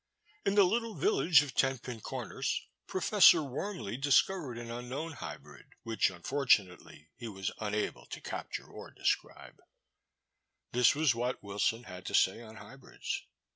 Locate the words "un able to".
7.59-8.19